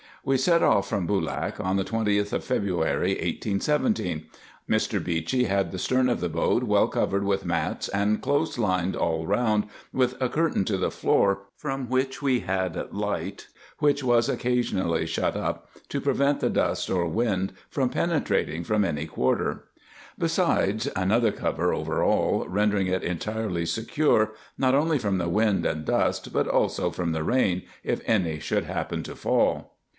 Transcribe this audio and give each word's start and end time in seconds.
We 0.23 0.37
set 0.37 0.61
off 0.63 0.87
from 0.89 1.07
Boolak 1.07 1.59
on 1.59 1.77
the 1.77 1.83
20th 1.83 2.33
of 2.33 2.43
February, 2.43 3.09
1817. 3.11 4.25
Mr. 4.69 5.03
Beechey 5.03 5.45
had 5.47 5.71
the 5.71 5.79
stern 5.79 6.09
of 6.09 6.19
the 6.19 6.29
boat 6.29 6.63
well 6.63 6.87
covered 6.87 7.23
with 7.23 7.45
mats, 7.45 7.87
and 7.87 8.21
close 8.21 8.57
lined 8.57 8.95
all 8.95 9.25
round, 9.27 9.65
with 9.93 10.19
a 10.19 10.29
curtain 10.29 10.63
to 10.65 10.77
the 10.77 10.89
door 11.01 11.43
from 11.55 11.87
which 11.87 12.19
we 12.21 12.41
had 12.41 12.91
light, 12.91 13.47
which 13.77 14.03
was 14.03 14.27
occasionally 14.29 15.05
shut 15.07 15.35
up, 15.35 15.69
to 15.89 16.01
prevent 16.01 16.39
the 16.39 16.49
dust 16.51 16.89
or 16.89 17.07
wind 17.07 17.53
from 17.69 17.89
pene 17.89 18.21
trating 18.21 18.65
from 18.65 18.83
any 18.85 19.05
quarter; 19.05 19.65
beside, 20.19 20.87
another 20.95 21.31
cover 21.31 21.73
over 21.73 22.03
all, 22.03 22.45
rendering 22.47 22.87
it 22.87 23.03
entirely 23.03 23.65
secure, 23.67 24.33
not 24.57 24.75
only 24.75 24.97
from 24.99 25.17
the 25.19 25.29
wind 25.29 25.63
and 25.65 25.85
dust, 25.85 26.31
but 26.33 26.47
also 26.47 26.89
from 26.91 27.11
the 27.11 27.23
rain, 27.23 27.63
if 27.83 28.01
any 28.07 28.39
should 28.39 28.63
happen 28.65 29.01
to 29.01 29.15
fall. 29.15 29.77